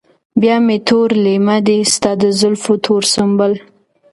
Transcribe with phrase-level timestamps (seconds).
[0.41, 3.53] بيا مې تور لېمه دي ستا د زلفو تور سنبل